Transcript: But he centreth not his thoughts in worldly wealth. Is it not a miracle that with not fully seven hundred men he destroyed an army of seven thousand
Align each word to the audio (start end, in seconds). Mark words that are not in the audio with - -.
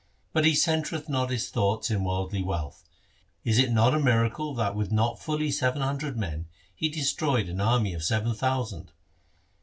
But 0.33 0.45
he 0.45 0.55
centreth 0.55 1.09
not 1.09 1.29
his 1.29 1.51
thoughts 1.51 1.91
in 1.91 2.03
worldly 2.03 2.41
wealth. 2.41 2.89
Is 3.43 3.59
it 3.59 3.71
not 3.71 3.93
a 3.93 3.99
miracle 3.99 4.55
that 4.55 4.75
with 4.75 4.91
not 4.91 5.19
fully 5.19 5.51
seven 5.51 5.83
hundred 5.83 6.17
men 6.17 6.47
he 6.73 6.89
destroyed 6.89 7.47
an 7.47 7.61
army 7.61 7.93
of 7.93 8.03
seven 8.03 8.33
thousand 8.33 8.93